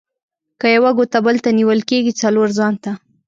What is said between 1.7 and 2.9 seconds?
کېږي؛ :څلور ځان